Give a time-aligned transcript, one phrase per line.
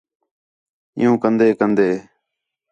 [0.97, 1.89] عِیُّوں کندے کندے